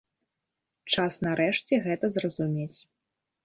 Час 0.95 1.19
нарэшце 1.27 1.81
гэта 1.87 2.13
зразумець. 2.19 2.75